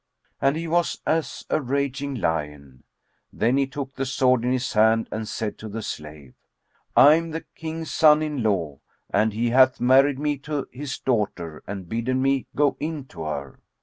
[0.41, 2.85] And he was as a raging lion.
[3.31, 6.33] Then he took the sword in his hand and said to the slave,
[6.97, 8.79] "I am the King's son in law,
[9.11, 13.59] and he hath married me to his daughter and bidden me go in to her."